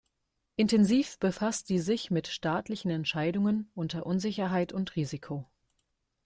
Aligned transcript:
Intensiv 0.55 1.19
befasst 1.19 1.67
sie 1.67 1.77
sich 1.77 2.09
mit 2.09 2.25
staatlichen 2.27 2.89
Entscheidungen 2.89 3.69
unter 3.75 4.07
Unsicherheit 4.07 4.73
und 4.73 4.95
Risiko. 4.95 5.47